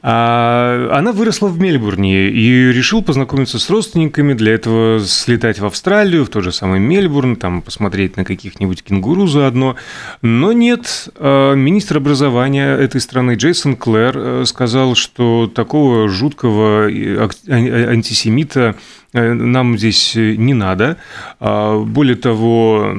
А, 0.00 0.88
она 0.90 1.12
выросла 1.12 1.48
в 1.48 1.60
Мельбурне 1.60 2.30
и 2.30 2.72
решил 2.72 3.02
познакомиться 3.02 3.58
с 3.58 3.68
родственниками, 3.68 4.32
для 4.32 4.54
этого 4.54 5.04
слетать 5.04 5.58
в 5.58 5.66
Австралию, 5.66 6.24
в 6.24 6.30
тот 6.30 6.42
же 6.44 6.50
самый 6.50 6.80
Мельбурн, 6.80 7.36
там 7.36 7.60
посмотреть 7.60 8.16
на 8.16 8.24
каких-нибудь 8.24 8.82
кенгуру 8.82 9.26
заодно. 9.26 9.76
Но 10.22 10.52
нет, 10.52 11.10
а, 11.16 11.52
министр 11.52 11.98
образования 11.98 12.74
этой 12.74 13.02
страны 13.02 13.34
Джейсон 13.34 13.76
Клэр 13.76 14.14
э, 14.16 14.44
сказал, 14.46 14.94
что 14.94 15.46
такого 15.46 16.08
жуткого 16.08 16.86
а, 16.86 17.28
антисемита 17.48 18.60
Э, 18.60 18.74
нам 19.12 19.76
здесь 19.76 20.16
э, 20.16 20.34
не 20.36 20.54
надо. 20.54 20.96
А, 21.40 21.78
более 21.82 22.16
того, 22.16 22.94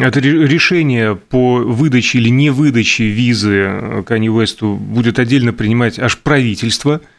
это 0.00 0.20
решение 0.20 1.16
по 1.16 1.56
выдаче 1.58 2.18
или 2.18 2.28
не 2.28 2.50
выдаче 2.50 3.08
визы 3.08 4.04
Канни 4.06 4.28
Уэсту 4.28 4.74
будет 4.74 5.18
отдельно 5.18 5.52
принимать 5.52 5.98
аж 5.98 6.18
правительство– 6.18 7.00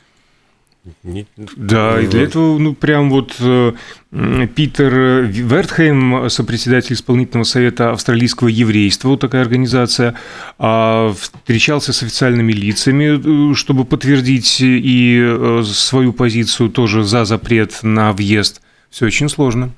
не... 1.04 1.26
Да, 1.38 2.00
и 2.02 2.08
для 2.08 2.24
этого, 2.24 2.58
ну, 2.58 2.74
прям 2.74 3.10
вот 3.10 3.36
э, 3.40 3.74
Питер 4.56 4.94
Вертхейм, 5.24 6.30
сопредседатель 6.30 6.96
исполнительного 6.96 7.46
совета 7.46 7.92
австралийского 7.92 8.50
еврейства, 8.50 9.10
вот 9.10 9.22
такая 9.22 9.44
организация, 9.44 10.16
а, 10.60 11.14
встречался 11.14 11.94
с 11.94 12.04
официальными 12.04 12.52
лицами, 12.52 13.52
э, 13.52 13.56
чтобы 13.56 13.86
подтвердить 13.86 14.58
и 14.60 15.22
э, 15.22 15.64
свою 15.66 16.12
позицию 16.12 16.70
тоже 16.70 17.04
за 17.04 17.24
запрет 17.24 17.80
на 17.84 18.12
въезд. 18.12 18.62
Все 18.90 19.06
очень 19.06 19.30
сложно. 19.30 19.72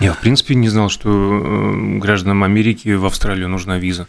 Я, 0.00 0.12
в 0.12 0.20
принципе, 0.20 0.54
не 0.54 0.68
знал, 0.68 0.90
что 0.90 1.74
гражданам 1.98 2.44
Америки 2.44 2.90
в 2.90 3.06
Австралию 3.06 3.48
нужна 3.48 3.78
виза. 3.78 4.06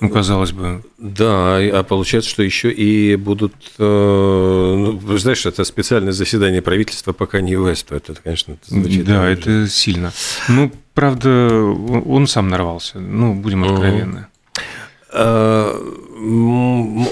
Ну, 0.00 0.08
казалось 0.08 0.52
бы. 0.52 0.82
Да, 0.98 1.56
а 1.58 1.82
получается, 1.82 2.28
что 2.28 2.42
еще 2.42 2.70
и 2.70 3.16
будут, 3.16 3.54
э, 3.78 3.82
ну, 3.82 5.18
знаешь, 5.18 5.46
это 5.46 5.64
специальное 5.64 6.12
заседание 6.12 6.62
правительства 6.62 7.12
пока 7.12 7.40
не 7.40 7.56
Уэсту. 7.56 7.94
Это, 7.94 8.14
конечно, 8.14 8.56
звучит. 8.66 9.04
Да, 9.04 9.28
это 9.28 9.68
сильно. 9.68 10.12
Ну, 10.48 10.72
правда, 10.94 11.62
он 11.62 12.26
сам 12.26 12.48
нарвался. 12.48 12.98
Ну, 12.98 13.34
будем 13.34 13.64
откровенны. 13.64 14.26
Э, 15.12 15.72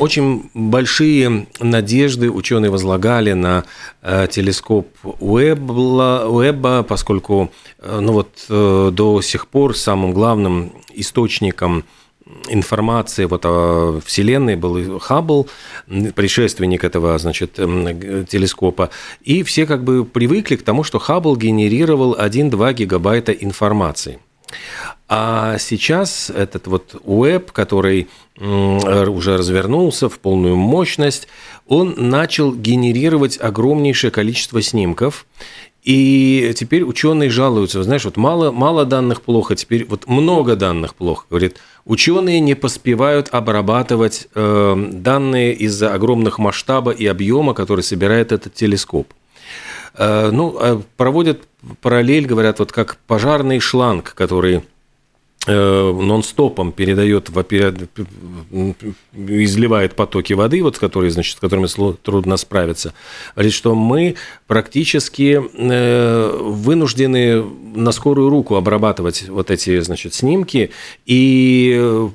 очень 0.01 0.51
большие 0.55 1.47
надежды 1.61 2.31
ученые 2.31 2.71
возлагали 2.71 3.33
на 3.33 3.65
э, 4.03 4.27
телескоп 4.29 4.89
Уэбба, 5.05 6.27
Уэбба 6.29 6.83
поскольку 6.83 7.53
ну 7.85 8.13
вот, 8.13 8.45
до 8.49 9.21
сих 9.23 9.47
пор 9.49 9.77
самым 9.77 10.13
главным 10.13 10.73
источником 10.95 11.85
информации 12.49 13.25
вот 13.25 13.45
о 13.45 14.01
Вселенной 14.05 14.57
был 14.57 14.99
Хаббл, 14.99 15.49
предшественник 16.15 16.85
этого, 16.85 17.19
значит, 17.19 17.55
телескопа, 17.55 18.91
и 19.23 19.43
все 19.43 19.67
как 19.67 19.85
бы 19.85 20.05
привыкли 20.05 20.57
к 20.57 20.63
тому, 20.63 20.85
что 20.85 20.99
Хаббл 20.99 21.37
генерировал 21.37 22.15
1-2 22.15 22.75
гигабайта 22.75 23.33
информации. 23.33 24.19
А 25.09 25.57
сейчас 25.59 26.31
этот 26.31 26.67
вот 26.67 26.95
уэб, 27.05 27.53
который 27.53 28.09
уже 28.39 29.37
развернулся 29.37 30.09
в 30.09 30.19
полную 30.19 30.57
мощность, 30.57 31.29
он 31.67 31.95
начал 31.97 32.55
генерировать 32.55 33.39
огромнейшее 33.41 34.11
количество 34.11 34.61
снимков, 34.61 35.27
и 35.83 36.53
теперь 36.55 36.85
ученые 36.85 37.29
жалуются, 37.29 37.83
знаешь, 37.83 38.05
вот 38.05 38.17
мало, 38.17 38.53
мало 38.53 38.85
данных 38.85 39.21
плохо, 39.21 39.57
теперь 39.57 39.85
вот 39.85 40.07
много 40.07 40.55
данных 40.55 40.95
плохо. 40.95 41.27
Говорит, 41.29 41.57
ученые 41.85 42.39
не 42.39 42.55
поспевают 42.55 43.29
обрабатывать 43.33 44.29
э, 44.35 44.89
данные 44.93 45.55
из-за 45.55 45.93
огромных 45.93 46.39
масштаба 46.39 46.93
и 46.93 47.05
объема, 47.07 47.53
который 47.53 47.83
собирает 47.83 48.31
этот 48.31 48.55
телескоп. 48.55 49.13
Э, 49.95 50.31
ну, 50.31 50.57
а 50.61 50.83
проводят 50.97 51.43
параллель, 51.81 52.27
говорят, 52.27 52.61
вот 52.61 52.71
как 52.71 52.99
пожарный 53.09 53.59
шланг, 53.59 54.15
который 54.15 54.63
нон-стопом 55.47 56.73
передает, 56.73 57.31
изливает 59.13 59.95
потоки 59.95 60.35
воды, 60.35 60.63
вот, 60.63 60.79
которые, 60.79 61.11
значит, 61.11 61.37
с 61.37 61.41
которыми 61.41 61.67
трудно 61.95 62.37
справиться, 62.37 62.95
говорит, 63.35 63.53
что 63.53 63.75
мы 63.75 64.15
практически 64.47 65.41
э, 65.41 66.39
вынуждены 66.41 67.43
на 67.75 67.93
скорую 67.93 68.29
руку 68.29 68.55
обрабатывать 68.55 69.29
вот 69.29 69.51
эти 69.51 69.81
значит, 69.81 70.15
снимки, 70.15 70.71
и 71.07 71.77
э, 71.77 72.09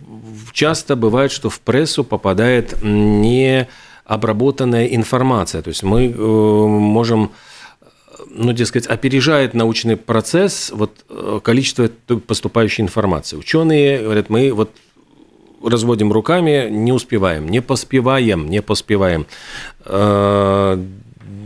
часто 0.53 0.95
бывает, 0.95 1.31
что 1.31 1.49
в 1.49 1.59
прессу 1.59 2.03
попадает 2.03 2.81
не 2.81 3.67
обработанная 4.05 4.85
информация, 4.87 5.61
то 5.61 5.67
есть 5.67 5.83
мы 5.83 6.09
можем 6.09 7.31
ну, 8.37 8.53
дескать, 8.53 8.87
опережает 8.87 9.53
научный 9.53 9.97
процесс 9.97 10.71
вот, 10.73 11.03
э, 11.09 11.39
количество 11.43 11.89
поступающей 12.27 12.83
информации. 12.83 13.35
Ученые 13.35 14.03
говорят, 14.03 14.29
мы 14.29 14.53
вот 14.53 14.71
разводим 15.63 16.13
руками, 16.13 16.69
не 16.69 16.93
успеваем, 16.93 17.49
не 17.49 17.61
поспеваем, 17.61 18.47
не 18.49 18.61
поспеваем. 18.61 19.25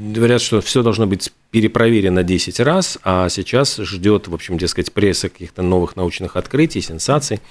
Э, 0.02 0.14
говорят, 0.14 0.42
что 0.42 0.62
все 0.62 0.84
должно 0.84 1.08
быть 1.08 1.32
перепроверено 1.52 2.24
10 2.24 2.60
раз, 2.62 2.98
а 3.04 3.28
сейчас 3.30 3.78
ждет, 3.78 4.28
в 4.28 4.34
общем, 4.34 4.58
дескать, 4.58 4.92
пресса 4.94 5.30
каких-то 5.30 5.62
новых 5.62 5.96
научных 5.96 6.38
открытий, 6.38 6.82
сенсаций, 6.82 7.42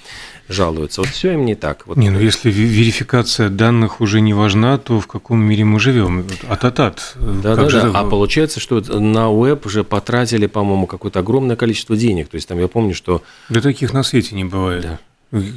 жалуются. 0.49 1.01
Вот 1.01 1.09
все 1.09 1.33
им 1.33 1.45
не 1.45 1.55
так. 1.55 1.85
Вот. 1.85 1.97
Не, 1.97 2.09
ну 2.09 2.19
если 2.19 2.49
верификация 2.49 3.49
данных 3.49 4.01
уже 4.01 4.21
не 4.21 4.33
важна, 4.33 4.77
то 4.79 4.99
в 4.99 5.07
каком 5.07 5.41
мире 5.41 5.65
мы 5.65 5.79
живем? 5.79 6.25
Ататат. 6.47 7.13
Да, 7.15 7.55
да, 7.55 7.69
да. 7.69 7.91
А 7.93 8.03
получается, 8.05 8.59
что 8.59 8.81
на 8.99 9.29
веб 9.29 9.65
уже 9.65 9.83
потратили, 9.83 10.47
по-моему, 10.47 10.87
какое-то 10.87 11.19
огромное 11.19 11.55
количество 11.55 11.95
денег. 11.95 12.29
То 12.29 12.35
есть 12.35 12.47
там 12.47 12.59
я 12.59 12.67
помню, 12.67 12.95
что... 12.95 13.21
Да 13.49 13.61
таких 13.61 13.93
на 13.93 14.03
свете 14.03 14.35
не 14.35 14.45
бывает. 14.45 14.83
Да 14.83 14.99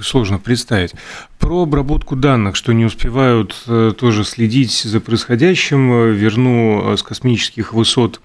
сложно 0.03 0.39
представить. 0.39 0.93
Про 1.39 1.63
обработку 1.63 2.17
данных, 2.17 2.57
что 2.57 2.73
не 2.73 2.85
успевают 2.85 3.57
э, 3.67 3.93
тоже 3.99 4.25
следить 4.25 4.73
за 4.73 5.01
происходящим, 5.01 5.93
э, 5.93 6.11
верну 6.13 6.93
э, 6.93 6.97
с 6.97 7.03
космических 7.03 7.73
высот 7.73 8.21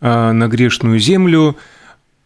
на 0.00 0.48
грешную 0.48 0.98
землю. 0.98 1.58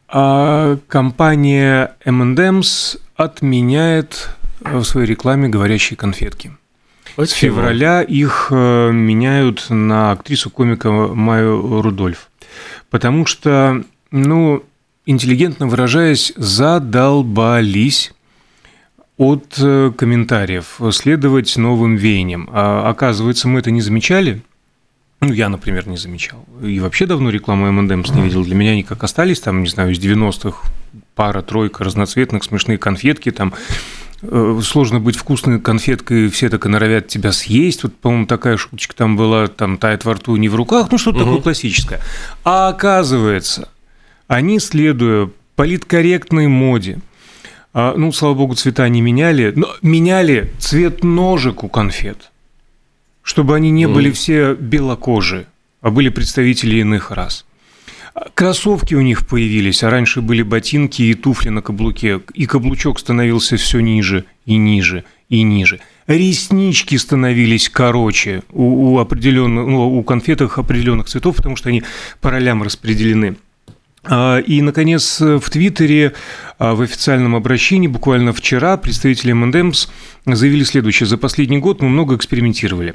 А 0.06 0.78
компания 0.86 1.96
M&M's 2.04 3.00
отменяет 3.16 4.28
в 4.60 4.84
своей 4.84 5.08
рекламе 5.08 5.48
говорящие 5.48 5.96
конфетки. 5.96 6.52
Почему? 7.16 7.26
С 7.26 7.32
февраля 7.32 8.02
их 8.02 8.52
меняют 8.52 9.66
на 9.70 10.12
актрису 10.12 10.50
комика 10.50 10.92
Майю 10.92 11.82
Рудольф. 11.82 12.30
Потому 12.90 13.26
что, 13.26 13.82
ну, 14.12 14.62
интеллигентно 15.04 15.66
выражаясь, 15.66 16.32
задолбались 16.36 18.12
от 19.16 19.54
э, 19.58 19.92
комментариев 19.96 20.80
следовать 20.90 21.56
новым 21.56 21.96
веяниям. 21.96 22.48
А 22.52 22.88
оказывается, 22.88 23.48
мы 23.48 23.60
это 23.60 23.70
не 23.70 23.80
замечали. 23.80 24.42
Ну, 25.20 25.32
я, 25.32 25.48
например, 25.48 25.88
не 25.88 25.96
замечал. 25.96 26.44
И 26.62 26.80
вообще 26.80 27.06
давно 27.06 27.30
рекламу 27.30 27.66
M&M's 27.68 28.14
не 28.14 28.22
видел. 28.22 28.44
Для 28.44 28.54
меня 28.54 28.72
они 28.72 28.82
как 28.82 29.04
остались 29.04 29.40
там, 29.40 29.62
не 29.62 29.68
знаю, 29.68 29.92
из 29.92 29.98
90-х 29.98 30.68
пара-тройка 31.14 31.84
разноцветных, 31.84 32.44
смешные 32.44 32.76
конфетки 32.76 33.30
там. 33.30 33.54
Э, 34.22 34.60
сложно 34.62 35.00
быть 35.00 35.16
вкусной 35.16 35.60
конфеткой, 35.60 36.28
все 36.28 36.48
так 36.48 36.66
и 36.66 36.68
норовят 36.68 37.08
тебя 37.08 37.32
съесть. 37.32 37.84
Вот, 37.84 37.96
по-моему, 37.96 38.26
такая 38.26 38.56
шуточка 38.56 38.94
там 38.94 39.16
была, 39.16 39.46
там 39.46 39.78
тает 39.78 40.04
во 40.04 40.14
рту, 40.14 40.36
не 40.36 40.48
в 40.48 40.56
руках, 40.56 40.88
ну, 40.90 40.98
что-то 40.98 41.18
угу. 41.18 41.24
такое 41.26 41.42
классическое. 41.42 42.00
А 42.42 42.68
оказывается, 42.68 43.68
они, 44.26 44.58
следуя 44.58 45.30
политкорректной 45.56 46.48
моде, 46.48 46.98
а, 47.74 47.94
ну, 47.96 48.12
слава 48.12 48.34
богу, 48.34 48.54
цвета 48.54 48.88
не 48.88 49.00
меняли, 49.00 49.52
но 49.56 49.68
меняли 49.82 50.52
цвет 50.58 51.02
ножек 51.02 51.64
у 51.64 51.68
конфет, 51.68 52.30
чтобы 53.22 53.56
они 53.56 53.70
не 53.70 53.88
были 53.88 54.12
все 54.12 54.54
белокожие, 54.54 55.46
а 55.80 55.90
были 55.90 56.08
представители 56.08 56.76
иных 56.76 57.10
рас. 57.10 57.44
Кроссовки 58.34 58.94
у 58.94 59.00
них 59.00 59.26
появились, 59.26 59.82
а 59.82 59.90
раньше 59.90 60.22
были 60.22 60.42
ботинки 60.42 61.02
и 61.02 61.14
туфли 61.14 61.48
на 61.48 61.62
каблуке, 61.62 62.20
и 62.32 62.46
каблучок 62.46 63.00
становился 63.00 63.56
все 63.56 63.80
ниже 63.80 64.24
и 64.46 64.56
ниже 64.56 65.04
и 65.28 65.42
ниже. 65.42 65.80
Реснички 66.06 66.94
становились 66.96 67.68
короче 67.68 68.42
у, 68.52 68.92
у 68.92 68.98
определенных, 69.00 69.66
ну, 69.66 69.98
у 69.98 70.02
конфеток 70.04 70.58
определенных 70.58 71.08
цветов, 71.08 71.36
потому 71.36 71.56
что 71.56 71.70
они 71.70 71.82
по 72.20 72.30
ролям 72.30 72.62
распределены. 72.62 73.34
А, 74.04 74.38
и, 74.38 74.60
наконец, 74.62 75.20
в 75.20 75.48
Твиттере 75.50 76.12
а, 76.58 76.74
в 76.74 76.82
официальном 76.82 77.34
обращении 77.34 77.88
буквально 77.88 78.32
вчера 78.32 78.76
представители 78.76 79.32
M&M's 79.32 79.88
заявили 80.26 80.64
следующее. 80.64 81.06
За 81.06 81.18
последний 81.18 81.58
год 81.58 81.80
мы 81.80 81.88
много 81.88 82.16
экспериментировали. 82.16 82.94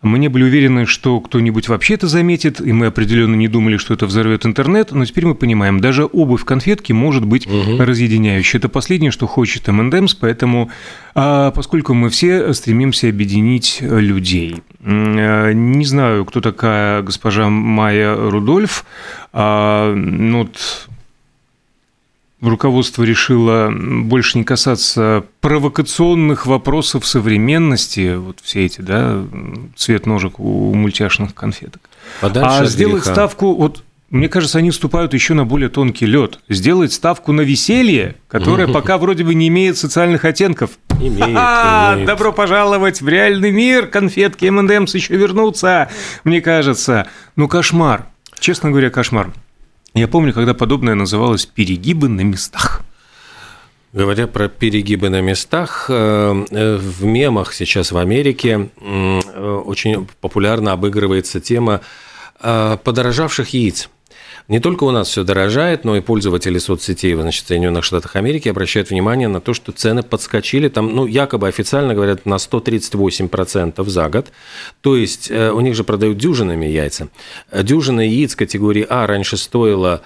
Мы 0.00 0.18
не 0.18 0.28
были 0.28 0.44
уверены, 0.44 0.86
что 0.86 1.20
кто-нибудь 1.20 1.68
вообще 1.68 1.94
это 1.94 2.06
заметит, 2.06 2.60
и 2.60 2.72
мы 2.72 2.86
определенно 2.86 3.34
не 3.34 3.48
думали, 3.48 3.78
что 3.78 3.94
это 3.94 4.06
взорвет 4.06 4.46
интернет, 4.46 4.92
но 4.92 5.04
теперь 5.04 5.26
мы 5.26 5.34
понимаем, 5.34 5.80
даже 5.80 6.04
обувь 6.04 6.44
конфетки 6.44 6.92
может 6.92 7.24
быть 7.24 7.46
угу. 7.46 7.82
разъединяющей. 7.82 8.58
Это 8.58 8.68
последнее, 8.68 9.10
что 9.10 9.26
хочет 9.26 9.68
M&M's, 9.68 10.16
поэтому, 10.20 10.70
а, 11.14 11.50
поскольку 11.50 11.94
мы 11.94 12.10
все 12.10 12.52
стремимся 12.54 13.08
объединить 13.08 13.78
людей. 13.80 14.62
А, 14.84 15.52
не 15.52 15.84
знаю, 15.84 16.24
кто 16.24 16.40
такая 16.40 17.02
госпожа 17.02 17.48
Майя 17.48 18.14
Рудольф, 18.14 18.84
а, 19.32 19.94
ну, 19.94 20.38
вот 20.38 20.77
руководство 22.40 23.02
решило 23.02 23.70
больше 23.70 24.38
не 24.38 24.44
касаться 24.44 25.24
провокационных 25.40 26.46
вопросов 26.46 27.06
современности, 27.06 28.16
вот 28.16 28.38
все 28.42 28.66
эти, 28.66 28.80
да, 28.80 29.24
цвет 29.76 30.06
ножек 30.06 30.38
у 30.38 30.74
мультяшных 30.74 31.34
конфеток. 31.34 31.82
Подальше 32.20 32.62
а 32.62 32.66
сделать 32.66 33.02
греха. 33.02 33.12
ставку, 33.12 33.54
вот 33.54 33.82
мне 34.10 34.30
кажется, 34.30 34.58
они 34.58 34.70
вступают 34.70 35.12
еще 35.12 35.34
на 35.34 35.44
более 35.44 35.68
тонкий 35.68 36.06
лед. 36.06 36.38
Сделать 36.48 36.94
ставку 36.94 37.32
на 37.32 37.42
веселье, 37.42 38.14
которое 38.28 38.66
пока 38.72 38.96
вроде 38.96 39.22
бы 39.22 39.34
не 39.34 39.48
имеет 39.48 39.76
социальных 39.76 40.24
оттенков. 40.24 40.70
Имеет, 40.98 41.20
имеет. 41.20 42.06
Добро 42.06 42.32
пожаловать 42.32 43.02
в 43.02 43.08
реальный 43.08 43.50
мир, 43.50 43.86
конфетки 43.86 44.46
M&M's 44.46 44.94
еще 44.94 45.14
вернутся, 45.16 45.90
мне 46.24 46.40
кажется. 46.40 47.06
Ну, 47.36 47.48
кошмар. 47.48 48.06
Честно 48.38 48.70
говоря, 48.70 48.88
кошмар. 48.88 49.30
Я 49.94 50.08
помню, 50.08 50.32
когда 50.32 50.54
подобное 50.54 50.94
называлось 50.94 51.46
«перегибы 51.46 52.08
на 52.08 52.22
местах». 52.22 52.82
Говоря 53.94 54.26
про 54.26 54.48
перегибы 54.48 55.08
на 55.08 55.22
местах, 55.22 55.86
э, 55.88 56.44
э, 56.50 56.76
в 56.76 57.04
мемах 57.04 57.54
сейчас 57.54 57.90
в 57.90 57.96
Америке 57.96 58.68
э, 58.76 59.62
очень 59.64 60.06
популярно 60.20 60.72
обыгрывается 60.72 61.40
тема 61.40 61.80
подорожавших 62.40 63.48
яиц. 63.48 63.88
Не 64.48 64.60
только 64.60 64.84
у 64.84 64.90
нас 64.90 65.08
все 65.08 65.24
дорожает, 65.24 65.84
но 65.84 65.94
и 65.96 66.00
пользователи 66.00 66.56
соцсетей 66.58 67.14
значит, 67.14 67.44
в 67.44 67.48
Соединенных 67.48 67.84
Штатах 67.84 68.16
Америки 68.16 68.48
обращают 68.48 68.88
внимание 68.88 69.28
на 69.28 69.42
то, 69.42 69.52
что 69.52 69.72
цены 69.72 70.02
подскочили, 70.02 70.70
там, 70.70 70.94
ну, 70.94 71.04
якобы 71.04 71.48
официально 71.48 71.94
говорят, 71.94 72.24
на 72.24 72.36
138% 72.36 73.86
за 73.86 74.08
год. 74.08 74.28
То 74.80 74.96
есть 74.96 75.30
э, 75.30 75.50
у 75.50 75.60
них 75.60 75.74
же 75.74 75.84
продают 75.84 76.16
дюжинами 76.16 76.64
яйца. 76.64 77.08
Дюжина 77.52 78.00
яиц 78.00 78.34
категории 78.36 78.86
А 78.88 79.06
раньше 79.06 79.36
стоила 79.36 80.00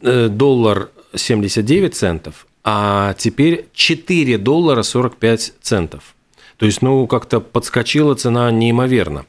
э, 0.00 0.28
доллар 0.28 0.88
79 1.14 1.94
центов, 1.94 2.46
а 2.64 3.14
теперь 3.18 3.66
4 3.74 4.38
доллара 4.38 4.82
45 4.82 5.52
центов. 5.60 6.14
То 6.56 6.66
есть, 6.66 6.80
ну, 6.80 7.06
как-то 7.06 7.40
подскочила 7.40 8.14
цена 8.14 8.50
неимоверно. 8.50 9.26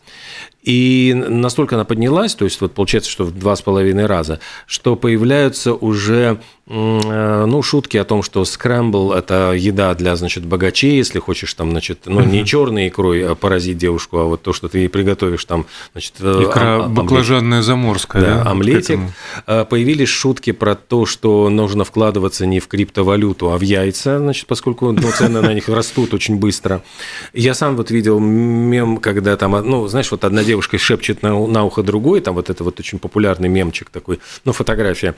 И 0.64 1.14
настолько 1.14 1.76
она 1.76 1.84
поднялась, 1.84 2.36
то 2.36 2.46
есть 2.46 2.62
вот 2.62 2.74
получается, 2.74 3.12
что 3.12 3.26
в 3.26 3.38
два 3.38 3.56
с 3.56 3.62
половиной 3.62 4.06
раза, 4.06 4.40
что 4.66 4.96
появляются 4.96 5.74
уже 5.74 6.40
Э, 6.66 7.46
ну, 7.46 7.62
шутки 7.62 7.98
о 7.98 8.06
том, 8.06 8.24
что 8.24 8.46
скрэмбл– 8.46 9.12
это 9.14 9.52
еда 9.52 9.94
для, 9.96 10.16
значит, 10.16 10.46
богачей, 10.46 10.96
если 10.96 11.20
хочешь, 11.20 11.54
там, 11.54 11.72
значит, 11.72 12.04
ну, 12.06 12.22
не 12.22 12.46
черной 12.46 12.88
икрой 12.88 13.28
а 13.28 13.36
поразить 13.36 13.78
девушку, 13.78 14.18
а 14.20 14.24
вот 14.24 14.44
то, 14.44 14.54
что 14.54 14.70
ты 14.70 14.80
ей 14.80 14.90
приготовишь, 14.90 15.44
там, 15.44 15.66
значит… 15.92 16.14
Э, 16.22 16.44
Икра 16.44 16.86
ом, 16.86 16.94
баклажанная 16.94 17.62
заморская, 17.62 18.22
да? 18.22 18.44
да 18.44 18.52
омлетик. 18.52 19.00
Э, 19.46 19.66
появились 19.66 20.08
шутки 20.08 20.54
про 20.54 20.76
то, 20.76 21.06
что 21.06 21.50
нужно 21.50 21.84
вкладываться 21.84 22.46
не 22.46 22.62
в 22.62 22.70
криптовалюту, 22.70 23.52
а 23.52 23.58
в 23.58 23.62
яйца, 23.62 24.20
значит, 24.20 24.48
поскольку 24.48 24.94
ну, 24.94 25.12
цены 25.12 25.42
на 25.42 25.54
них 25.54 25.68
растут 25.68 26.14
очень 26.14 26.38
быстро. 26.38 26.82
Я 27.34 27.56
сам 27.56 27.76
вот 27.76 27.92
видел 27.92 28.20
мем, 28.20 28.98
когда 28.98 29.36
там, 29.36 29.52
ну, 29.52 29.86
знаешь, 29.88 30.10
вот 30.12 30.24
одна 30.24 30.46
девушка 30.46 30.53
шепчет 30.62 31.22
на, 31.22 31.48
на 31.48 31.64
ухо 31.64 31.84
другой, 31.84 32.22
там 32.22 32.36
вот 32.36 32.50
это 32.50 32.64
вот 32.64 32.80
очень 32.80 33.00
популярный 33.00 33.50
мемчик 33.50 33.90
такой, 33.90 34.20
ну, 34.46 34.54
фотография 34.54 35.16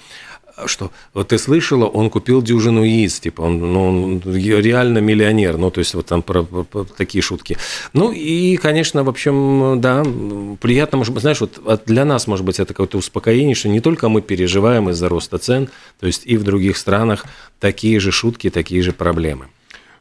что 0.65 0.91
вот 1.13 1.29
ты 1.29 1.37
слышала, 1.37 1.85
он 1.85 2.09
купил 2.09 2.41
дюжину 2.41 2.83
яиц, 2.83 3.19
типа, 3.19 3.41
он, 3.41 3.59
ну, 3.59 3.87
он 3.87 4.21
реально 4.25 4.99
миллионер, 4.99 5.57
ну, 5.57 5.69
то 5.69 5.79
есть 5.79 5.93
вот 5.93 6.05
там 6.05 6.21
про, 6.21 6.43
про, 6.43 6.63
про 6.63 6.83
такие 6.85 7.21
шутки. 7.21 7.57
Ну, 7.93 8.11
и, 8.11 8.55
конечно, 8.57 9.03
в 9.03 9.09
общем, 9.09 9.81
да, 9.81 10.03
приятно, 10.61 10.99
может 10.99 11.13
быть, 11.13 11.21
знаешь, 11.21 11.41
вот 11.41 11.59
для 11.85 12.05
нас, 12.05 12.27
может 12.27 12.45
быть, 12.45 12.59
это 12.59 12.73
какое-то 12.73 12.97
успокоение, 12.97 13.55
что 13.55 13.69
не 13.69 13.81
только 13.81 14.09
мы 14.09 14.21
переживаем 14.21 14.89
из-за 14.89 15.09
роста 15.09 15.37
цен, 15.37 15.69
то 15.99 16.07
есть 16.07 16.21
и 16.25 16.37
в 16.37 16.43
других 16.43 16.77
странах 16.77 17.25
такие 17.59 17.99
же 17.99 18.11
шутки, 18.11 18.49
такие 18.49 18.81
же 18.81 18.93
проблемы. 18.93 19.47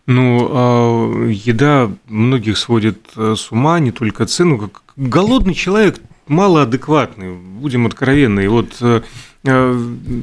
Ну, 0.06 0.48
а 0.50 1.28
еда 1.28 1.90
многих 2.06 2.58
сводит 2.58 2.98
э, 3.16 3.34
с 3.36 3.50
ума, 3.50 3.78
не 3.78 3.90
только 3.90 4.26
цену, 4.26 4.58
как 4.58 4.82
голодный 4.96 5.54
человек 5.54 6.00
малоадекватный, 6.26 7.34
будем 7.34 7.86
откровенны. 7.86 8.44
И 8.44 8.48
вот 8.48 8.76
э, 8.80 9.02
Э, 9.46 9.78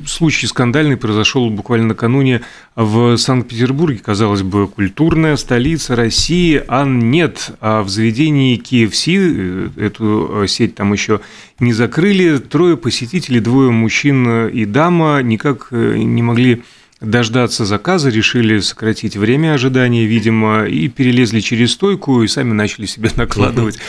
случай 0.07 0.47
скандальный 0.47 0.97
произошел 0.97 1.47
буквально 1.51 1.89
накануне 1.89 2.41
в 2.75 3.17
Санкт-Петербурге, 3.17 4.01
казалось 4.03 4.41
бы, 4.41 4.67
культурная 4.67 5.35
столица 5.35 5.95
России, 5.95 6.63
а 6.67 6.85
нет. 6.85 7.51
А 7.61 7.83
в 7.83 7.89
заведении 7.89 8.59
KFC, 8.59 9.79
эту 9.79 10.47
сеть 10.47 10.73
там 10.73 10.91
еще 10.91 11.21
не 11.59 11.71
закрыли, 11.71 12.39
трое 12.39 12.77
посетителей, 12.77 13.41
двое 13.41 13.69
мужчин 13.69 14.47
и 14.47 14.65
дама 14.65 15.21
никак 15.21 15.67
не 15.71 16.23
могли 16.23 16.63
дождаться 17.01 17.65
заказа, 17.65 18.09
решили 18.09 18.59
сократить 18.59 19.17
время 19.17 19.53
ожидания, 19.53 20.05
видимо, 20.05 20.65
и 20.65 20.87
перелезли 20.87 21.39
через 21.39 21.73
стойку 21.73 22.23
и 22.23 22.27
сами 22.27 22.53
начали 22.53 22.85
себе 22.85 23.09
накладывать 23.15 23.79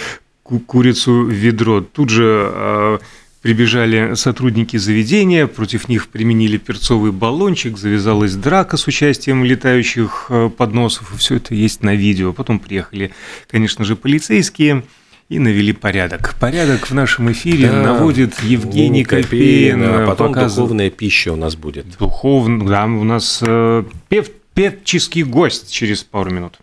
курицу 0.67 1.25
в 1.25 1.31
ведро. 1.31 1.81
Тут 1.81 2.11
же 2.11 2.99
Прибежали 3.43 4.15
сотрудники 4.15 4.77
заведения, 4.77 5.49
против 5.49 5.89
них 5.89 6.07
применили 6.07 6.59
перцовый 6.59 7.11
баллончик, 7.11 7.77
завязалась 7.77 8.37
драка 8.37 8.77
с 8.77 8.87
участием 8.87 9.45
летающих 9.45 10.27
э, 10.29 10.49
подносов, 10.57 11.13
и 11.13 11.19
все 11.19 11.37
это 11.37 11.53
есть 11.53 11.83
на 11.83 11.97
видео. 11.97 12.33
Потом 12.33 12.61
приехали, 12.61 13.11
конечно 13.51 13.85
же, 13.85 13.97
полицейские 13.97 14.85
и 15.33 15.39
навели 15.39 15.73
порядок. 15.73 16.35
Порядок 16.39 16.91
в 16.91 16.95
нашем 16.95 17.33
эфире 17.33 17.71
да, 17.71 17.83
наводит 17.83 18.39
Евгений 18.43 19.03
Копейн. 19.03 19.83
А 19.83 20.07
потом 20.07 20.35
показ... 20.35 20.55
духовная 20.55 20.91
пища 20.91 21.33
у 21.33 21.37
нас 21.37 21.57
будет. 21.57 21.87
Духовная, 21.99 22.67
да, 22.67 22.85
у 22.85 23.05
нас 23.05 23.41
э, 23.43 23.85
пев, 24.09 24.29
певческий 24.53 25.23
гость 25.23 25.73
через 25.73 26.03
пару 26.03 26.31
минут. 26.31 26.59